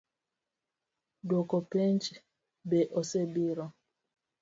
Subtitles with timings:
[1.27, 2.01] Duoko penj
[2.69, 3.65] be osebiro?